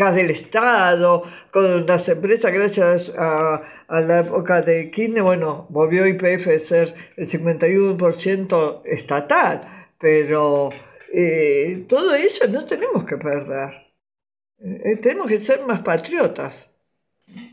gas 0.00 0.16
del 0.16 0.30
Estado, 0.30 1.22
con 1.52 1.86
las 1.86 2.08
empresas, 2.08 2.50
gracias 2.52 3.12
a, 3.16 3.60
la 3.88 4.20
época 4.20 4.62
de 4.62 4.90
Kirchner, 4.90 5.22
bueno, 5.22 5.66
volvió 5.68 6.06
IPF 6.06 6.46
a 6.48 6.58
ser 6.58 6.94
el 7.16 7.28
51% 7.28 8.82
estatal, 8.84 9.88
pero 9.98 10.70
eh, 11.12 11.84
todo 11.86 12.14
eso 12.14 12.48
no 12.48 12.64
tenemos 12.64 13.04
que 13.04 13.18
perder. 13.18 13.92
Eh, 14.58 14.96
tenemos 15.02 15.28
que 15.28 15.38
ser 15.38 15.66
más 15.66 15.82
patriotas. 15.82 16.69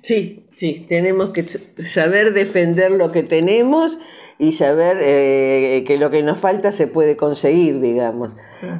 Sí, 0.01 0.47
sí, 0.53 0.85
tenemos 0.87 1.31
que 1.31 1.45
saber 1.83 2.33
defender 2.33 2.91
lo 2.91 3.11
que 3.11 3.23
tenemos 3.23 3.97
y 4.39 4.53
saber 4.53 4.97
eh, 5.01 5.83
que 5.85 5.97
lo 5.97 6.09
que 6.11 6.23
nos 6.23 6.37
falta 6.37 6.71
se 6.71 6.87
puede 6.87 7.17
conseguir, 7.17 7.81
digamos. 7.81 8.35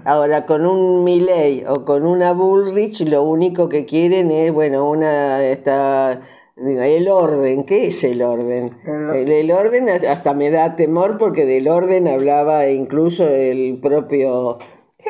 Ahora, 0.05 0.45
con 0.45 0.65
un 0.65 1.03
Milley 1.03 1.65
o 1.67 1.83
con 1.83 2.05
una 2.05 2.31
Bullrich, 2.33 3.01
lo 3.01 3.23
único 3.23 3.67
que 3.67 3.85
quieren 3.85 4.31
es, 4.31 4.51
bueno, 4.53 4.89
una 4.89 5.43
está 5.43 6.21
el 6.55 7.07
orden, 7.09 7.65
¿qué 7.65 7.87
es 7.87 8.03
el 8.03 8.21
orden? 8.21 8.71
El, 8.85 9.31
el 9.31 9.51
orden 9.51 9.89
hasta 9.89 10.33
me 10.33 10.49
da 10.49 10.75
temor 10.75 11.17
porque 11.17 11.45
del 11.45 11.67
orden 11.67 12.07
hablaba 12.07 12.69
incluso 12.69 13.27
el 13.27 13.79
propio 13.81 14.57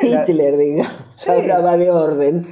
Hitler, 0.00 0.56
digamos, 0.56 1.28
hablaba 1.28 1.76
de 1.76 1.90
orden. 1.90 2.46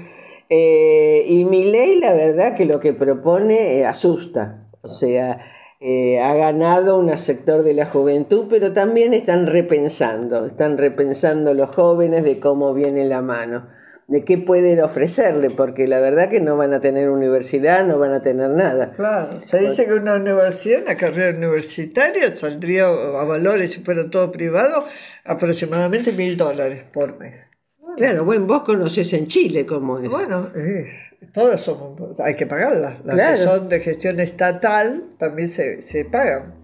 Eh, 0.49 1.25
y 1.27 1.45
mi 1.45 1.65
ley, 1.65 1.99
la 2.01 2.13
verdad, 2.13 2.57
que 2.57 2.65
lo 2.65 2.81
que 2.81 2.93
propone 2.93 3.79
eh, 3.79 3.87
asusta. 3.87 4.69
O 4.83 4.89
sea, 4.89 5.41
eh, 5.81 6.21
ha 6.21 6.35
ganado 6.35 6.99
un 6.99 7.17
sector 7.19 7.63
de 7.63 7.75
la 7.75 7.87
juventud, 7.87 8.47
pero 8.49 8.73
también 8.73 9.13
están 9.13 9.47
repensando, 9.47 10.47
están 10.47 10.79
repensando 10.79 11.53
los 11.53 11.71
jóvenes 11.71 12.25
de 12.25 12.39
cómo 12.39 12.73
viene 12.73 13.05
la 13.05 13.21
mano, 13.21 13.69
de 14.07 14.25
qué 14.25 14.39
pueden 14.39 14.81
ofrecerle, 14.81 15.51
porque 15.51 15.89
la 15.89 16.01
verdad 16.01 16.31
que 16.31 16.41
no 16.41 16.57
van 16.57 16.73
a 16.73 16.81
tener 16.81 17.11
universidad, 17.11 17.85
no 17.85 17.99
van 17.99 18.13
a 18.13 18.23
tener 18.23 18.51
nada. 18.51 18.93
Claro, 18.93 19.41
se 19.51 19.59
dice 19.59 19.87
que 19.87 19.95
una 19.95 20.15
universidad, 20.15 20.83
una 20.83 20.97
carrera 20.97 21.37
universitaria, 21.37 22.35
saldría 22.37 22.87
a 22.87 23.25
valores, 23.25 23.73
si 23.73 23.81
fuera 23.81 24.09
todo 24.09 24.33
privado, 24.33 24.87
aproximadamente 25.25 26.13
mil 26.13 26.37
dólares 26.37 26.85
por 26.93 27.19
mes. 27.19 27.51
Claro, 27.97 28.25
bueno, 28.25 28.47
vos 28.47 28.63
conocés 28.63 29.13
en 29.15 29.27
Chile 29.27 29.65
cómo 29.65 29.99
es. 29.99 30.09
Bueno, 30.09 30.51
eh, 30.55 30.87
todas 31.33 31.61
son, 31.61 31.97
hay 32.19 32.35
que 32.35 32.47
pagarlas. 32.47 33.05
Las 33.05 33.17
Claro. 33.17 33.37
que 33.39 33.45
son 33.45 33.69
de 33.69 33.81
gestión 33.81 34.21
estatal 34.21 35.15
también 35.19 35.49
se, 35.51 35.83
se 35.83 36.05
pagan. 36.05 36.55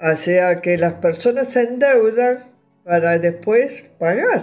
O 0.00 0.16
sea 0.16 0.60
que 0.60 0.76
las 0.78 0.94
personas 0.94 1.48
se 1.48 1.62
endeudan 1.62 2.38
para 2.84 3.18
después 3.18 3.86
pagar, 3.98 4.40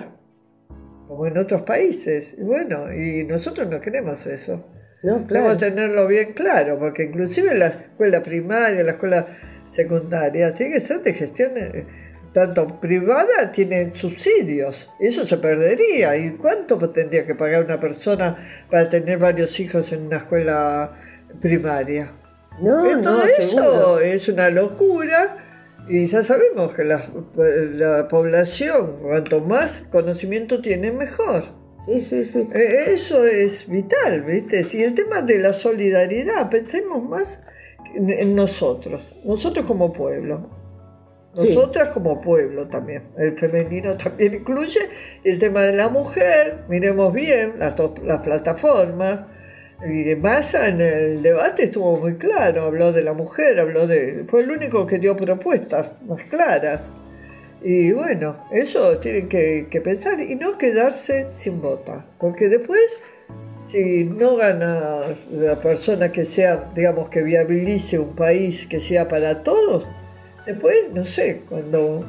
como 1.08 1.26
en 1.28 1.38
otros 1.38 1.64
países. 1.64 2.36
Y 2.38 2.42
bueno, 2.44 2.92
y 2.94 3.24
nosotros 3.26 3.68
no 3.70 3.82
queremos 3.82 4.26
eso. 4.26 4.66
No, 5.04 5.26
claro. 5.26 5.58
tenerlo 5.58 6.08
bien 6.08 6.34
claro, 6.34 6.78
porque 6.78 7.04
inclusive 7.06 7.56
la 7.56 7.68
escuela 7.68 8.22
primaria, 8.22 8.84
la 8.84 8.92
escuela 8.92 9.26
secundaria, 9.72 10.54
tiene 10.54 10.74
que 10.76 10.80
ser 10.80 11.02
de 11.02 11.14
gestión 11.14 11.54
eh, 11.56 11.88
tanto 12.34 12.80
privada, 12.80 13.52
tienen 13.52 13.96
subsidios. 13.96 14.90
Eso 15.00 15.26
se 15.26 15.38
perdería. 15.38 16.16
¿Y 16.18 16.32
cuánto 16.32 16.78
tendría 16.92 17.26
que 17.26 17.36
pagar 17.36 17.64
una 17.66 17.80
persona 17.80 18.38
para 18.70 18.90
tener 18.90 19.18
varios 19.18 19.60
hijos 19.60 19.92
en 19.92 20.08
una 20.08 20.18
escuela 20.18 20.98
primaria? 21.42 22.12
No, 22.62 22.86
Eh, 22.86 23.02
Todo 23.02 23.18
no, 23.18 23.24
eso 23.28 24.00
es 24.00 24.28
una 24.30 24.50
locura. 24.50 25.38
Y 25.90 26.06
ya 26.06 26.24
sabemos 26.24 26.74
que 26.74 26.84
la, 26.84 27.04
la 27.74 28.08
población, 28.08 29.00
cuanto 29.02 29.42
más 29.42 29.82
conocimiento 29.92 30.62
tiene, 30.62 30.92
mejor. 30.92 31.44
Sí, 31.88 32.02
sí, 32.02 32.26
sí. 32.26 32.48
Eh, 32.54 32.94
Eso 32.94 33.26
es 33.26 33.68
vital, 33.68 34.24
¿viste? 34.24 34.64
Si 34.66 34.84
el 34.84 34.94
tema 34.94 35.22
de 35.24 35.40
la 35.40 35.54
solidaridad, 35.54 36.50
pensemos 36.50 37.04
más 37.04 37.42
en 37.96 38.36
nosotros, 38.36 39.16
nosotros 39.26 39.66
como 39.66 39.92
pueblo. 39.92 40.61
Sí. 41.34 41.56
Nosotras 41.56 41.90
como 41.90 42.20
pueblo 42.20 42.68
también, 42.68 43.04
el 43.18 43.38
femenino 43.40 43.98
también 43.98 44.34
incluye 44.34 44.82
el 45.24 45.40
tema 45.40 45.62
de 45.62 45.74
la 45.74 45.88
mujer, 45.88 46.66
miremos 46.68 47.14
bien 47.14 47.54
las, 47.58 47.76
dos- 47.78 48.00
las 48.04 48.20
plataformas, 48.20 49.26
y 49.84 50.14
Massa 50.16 50.68
en 50.68 50.82
el 50.82 51.24
debate 51.24 51.64
estuvo 51.64 51.98
muy 51.98 52.16
claro, 52.18 52.66
habló 52.66 52.92
de 52.92 53.02
la 53.04 53.14
mujer, 53.14 53.60
habló 53.60 53.88
de... 53.88 54.26
fue 54.30 54.42
el 54.42 54.52
único 54.52 54.86
que 54.86 55.00
dio 55.00 55.16
propuestas 55.16 56.02
más 56.04 56.22
claras. 56.26 56.94
Y 57.64 57.92
bueno, 57.92 58.46
eso 58.52 58.98
tienen 58.98 59.30
que, 59.30 59.68
que 59.72 59.82
pensar 59.82 60.20
y 60.20 60.36
no 60.36 60.58
quedarse 60.58 61.28
sin 61.34 61.62
votar, 61.62 62.06
porque 62.20 62.50
después, 62.50 62.82
si 63.68 64.04
no 64.04 64.36
gana 64.36 65.16
la 65.32 65.62
persona 65.62 66.12
que 66.12 66.26
sea, 66.26 66.72
digamos, 66.76 67.10
que 67.10 67.22
viabilice 67.24 68.00
un 68.00 68.16
país 68.16 68.66
que 68.68 68.80
sea 68.80 69.08
para 69.08 69.44
todos, 69.44 69.86
después, 70.46 70.92
no 70.94 71.06
sé, 71.06 71.42
cuando 71.48 72.06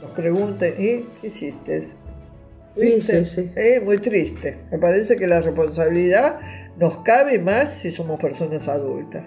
nos 0.00 0.10
pregunten, 0.12 0.74
¿y 0.78 1.04
qué 1.20 1.26
hiciste? 1.26 1.88
Sí, 2.74 2.86
¿Viste? 2.86 3.24
sí, 3.24 3.42
sí. 3.42 3.50
Es 3.54 3.82
muy 3.82 3.98
triste. 3.98 4.58
Me 4.70 4.78
parece 4.78 5.16
que 5.16 5.26
la 5.26 5.40
responsabilidad 5.40 6.38
nos 6.78 6.98
cabe 6.98 7.38
más 7.38 7.74
si 7.74 7.92
somos 7.92 8.18
personas 8.20 8.66
adultas. 8.68 9.24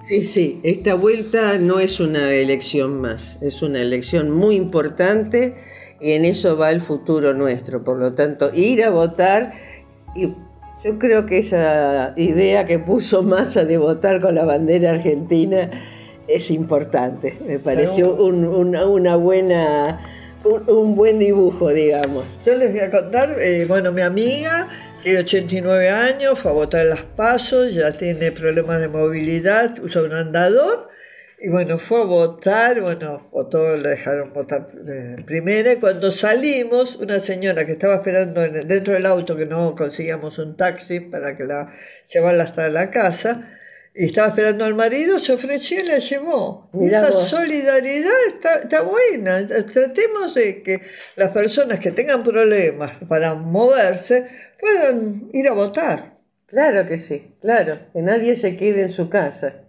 Sí, 0.00 0.22
sí, 0.22 0.60
esta 0.64 0.94
vuelta 0.94 1.56
no 1.58 1.80
es 1.80 1.98
una 1.98 2.30
elección 2.32 3.00
más, 3.00 3.42
es 3.42 3.62
una 3.62 3.80
elección 3.80 4.30
muy 4.30 4.54
importante 4.56 5.54
y 5.98 6.12
en 6.12 6.26
eso 6.26 6.58
va 6.58 6.70
el 6.72 6.82
futuro 6.82 7.32
nuestro. 7.32 7.84
Por 7.84 7.98
lo 7.98 8.12
tanto, 8.12 8.50
ir 8.52 8.84
a 8.84 8.90
votar 8.90 9.54
y 10.14 10.34
yo 10.84 10.98
creo 10.98 11.24
que 11.24 11.38
esa 11.38 12.12
idea 12.16 12.66
que 12.66 12.78
puso 12.78 13.22
Massa 13.22 13.64
de 13.64 13.78
votar 13.78 14.20
con 14.20 14.34
la 14.34 14.44
bandera 14.44 14.90
argentina 14.90 15.70
es 16.28 16.50
importante. 16.50 17.36
Me 17.46 17.58
pareció 17.58 18.14
un- 18.14 18.44
una, 18.46 18.86
una 18.86 19.16
buena, 19.16 20.00
un, 20.44 20.68
un 20.68 20.94
buen 20.96 21.18
dibujo, 21.18 21.70
digamos. 21.70 22.40
Yo 22.44 22.54
les 22.56 22.70
voy 22.72 22.80
a 22.80 22.90
contar, 22.90 23.36
eh, 23.40 23.64
bueno, 23.66 23.92
mi 23.92 24.02
amiga 24.02 24.68
tiene 25.02 25.18
89 25.20 25.90
años, 25.90 26.38
fue 26.38 26.50
a 26.50 26.54
votar 26.54 26.82
en 26.82 26.90
las 26.90 27.02
pasos, 27.02 27.74
ya 27.74 27.92
tiene 27.92 28.32
problemas 28.32 28.80
de 28.80 28.88
movilidad, 28.88 29.78
usa 29.82 30.02
un 30.02 30.14
andador. 30.14 30.88
Y 31.38 31.50
bueno, 31.50 31.78
fue 31.78 32.00
a 32.00 32.04
votar, 32.04 32.80
bueno, 32.80 33.20
votó, 33.30 33.76
le 33.76 33.90
dejaron 33.90 34.32
votar 34.32 34.66
eh, 34.88 35.16
primera. 35.26 35.74
Y 35.74 35.76
cuando 35.76 36.10
salimos, 36.10 36.96
una 36.96 37.20
señora 37.20 37.66
que 37.66 37.72
estaba 37.72 37.96
esperando 37.96 38.42
en- 38.42 38.66
dentro 38.66 38.94
del 38.94 39.04
auto, 39.04 39.36
que 39.36 39.44
no 39.44 39.74
conseguíamos 39.74 40.38
un 40.38 40.56
taxi 40.56 41.00
para 41.00 41.36
que 41.36 41.44
la 41.44 41.70
llevarla 42.10 42.44
hasta 42.44 42.70
la 42.70 42.90
casa, 42.90 43.46
estaba 43.94 44.28
esperando 44.28 44.64
al 44.64 44.74
marido, 44.74 45.20
se 45.20 45.32
ofreció 45.32 45.80
y 45.80 45.86
la 45.86 45.98
llevó. 45.98 46.68
Y 46.74 46.78
Mirá 46.78 46.98
esa 47.00 47.10
vos. 47.10 47.28
solidaridad 47.28 48.26
está, 48.26 48.56
está 48.56 48.82
buena. 48.82 49.46
Tratemos 49.46 50.34
de 50.34 50.62
que 50.62 50.80
las 51.16 51.30
personas 51.30 51.78
que 51.78 51.92
tengan 51.92 52.24
problemas 52.24 53.04
para 53.08 53.34
moverse 53.34 54.26
puedan 54.60 55.30
ir 55.32 55.46
a 55.48 55.52
votar. 55.52 56.18
Claro 56.46 56.86
que 56.86 56.98
sí, 56.98 57.34
claro, 57.40 57.78
que 57.92 58.02
nadie 58.02 58.36
se 58.36 58.56
quede 58.56 58.82
en 58.82 58.90
su 58.90 59.08
casa. 59.08 59.62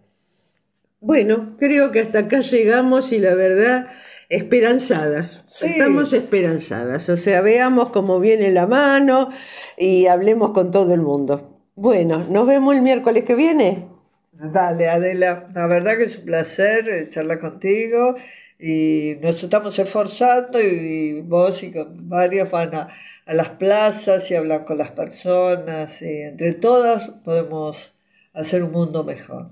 Bueno, 1.00 1.56
creo 1.60 1.92
que 1.92 2.00
hasta 2.00 2.20
acá 2.20 2.42
llegamos 2.42 3.12
y 3.12 3.20
la 3.20 3.36
verdad, 3.36 3.90
esperanzadas. 4.30 5.44
Sí. 5.48 5.68
Estamos 5.68 6.14
esperanzadas, 6.14 7.10
o 7.10 7.18
sea, 7.18 7.42
veamos 7.42 7.92
cómo 7.92 8.20
viene 8.20 8.52
la 8.52 8.66
mano 8.66 9.30
y 9.78 10.08
hablemos 10.08 10.52
con 10.52 10.72
todo 10.72 10.94
el 10.94 11.02
mundo. 11.02 11.60
Bueno, 11.76 12.26
nos 12.30 12.48
vemos 12.48 12.76
el 12.76 12.82
miércoles 12.82 13.24
que 13.24 13.36
viene. 13.36 13.95
Dale, 14.38 14.90
Adela, 14.90 15.48
la 15.54 15.68
verdad 15.68 15.98
que 15.98 16.04
es 16.04 16.18
un 16.18 16.26
placer 16.26 16.90
eh, 16.90 17.10
charlar 17.10 17.40
contigo 17.40 18.16
y 18.60 19.16
nos 19.22 19.42
estamos 19.42 19.80
esforzando 19.80 20.60
y, 20.62 21.22
vos 21.22 21.64
y 21.64 21.72
con 21.72 22.10
varios 22.10 22.52
van 22.52 22.76
a, 22.76 22.90
a 23.26 23.34
las 23.34 23.50
plazas 23.52 24.30
y 24.32 24.36
hablan 24.36 24.66
con 24.66 24.78
las 24.78 24.92
personas 24.92 26.02
y 26.02 26.22
entre 26.22 26.54
todas 26.54 27.12
podemos 27.24 27.96
hacer 28.34 28.64
un 28.64 28.74
mundo 28.74 29.06
mejor. 29.06 29.52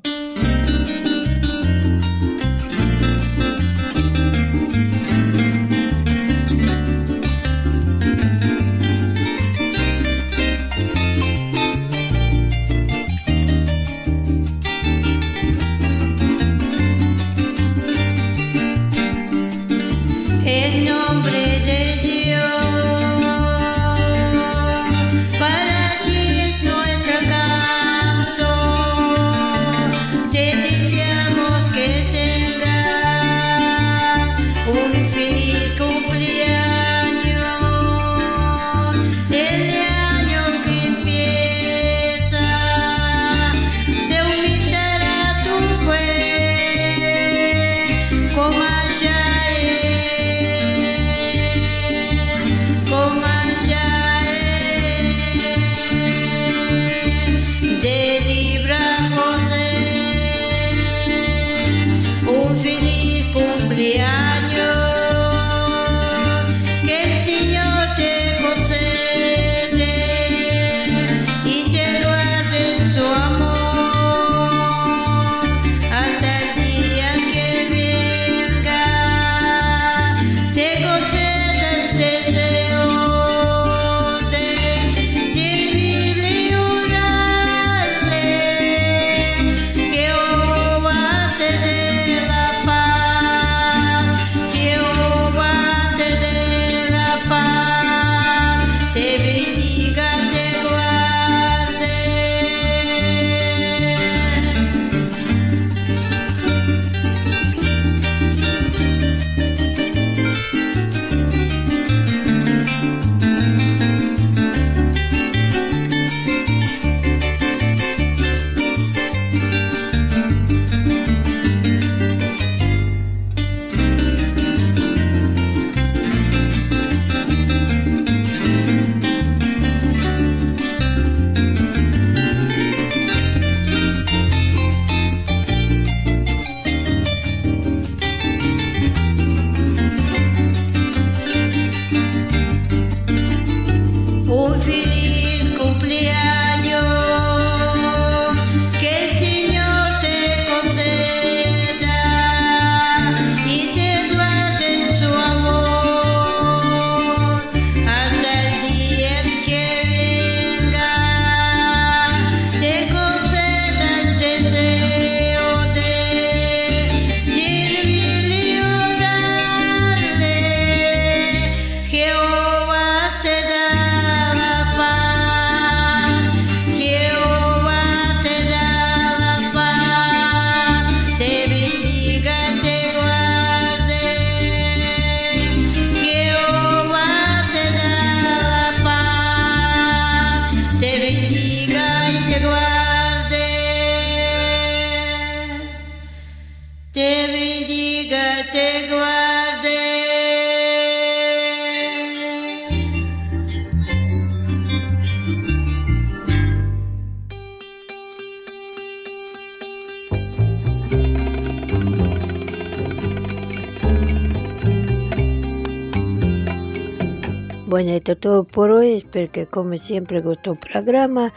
Bueno, 217.84 217.98
esto 217.98 218.15
todo 218.15 218.46
por 218.46 218.72
hoy. 218.72 218.93
Espero 218.93 219.30
que 219.30 219.46
como 219.46 219.78
siempre 219.78 220.22
gustó 220.22 220.54
el 220.54 220.58
programa. 220.58 221.34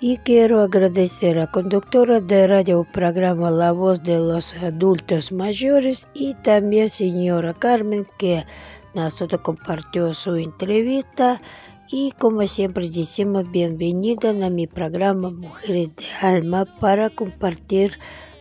Y 0.00 0.16
quiero 0.16 0.62
agradecer 0.62 1.38
a 1.38 1.50
conductora 1.50 2.22
de 2.22 2.46
radio 2.46 2.86
programa 2.90 3.50
La 3.50 3.72
Voz 3.72 4.02
de 4.02 4.16
los 4.16 4.54
Adultos 4.54 5.30
Mayores 5.30 6.08
y 6.14 6.32
también 6.36 6.88
señora 6.88 7.52
Carmen 7.52 8.06
que 8.16 8.46
nosotros 8.94 9.42
compartió 9.42 10.14
su 10.14 10.36
entrevista. 10.36 11.42
Y 11.92 12.12
como 12.12 12.46
siempre 12.46 12.88
decimos, 12.88 13.50
bienvenida 13.50 14.30
a 14.30 14.48
mi 14.48 14.66
programa 14.66 15.28
Mujeres 15.28 15.90
de 15.96 16.26
Alma 16.26 16.64
para 16.80 17.10
compartir 17.10 17.98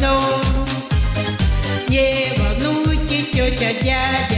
окно. 0.00 0.40
Не 1.88 2.32
волнуйтесь, 2.38 3.30
тетя, 3.30 3.72
дядя 3.82 4.29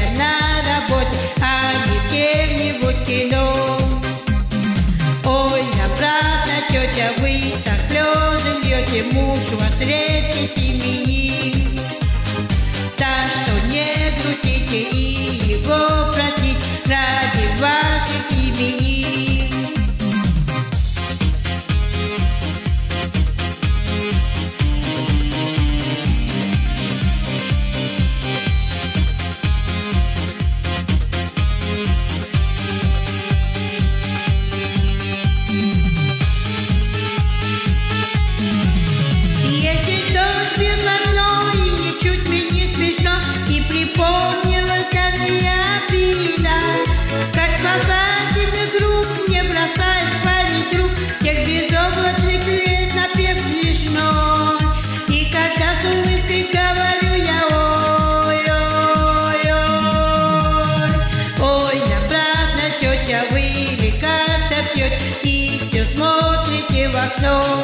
окно. 67.16 67.64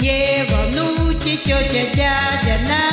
Не 0.00 0.44
волнуйтесь, 0.50 1.40
тетя, 1.42 1.84
дядя 1.94 2.58
на 2.68 2.91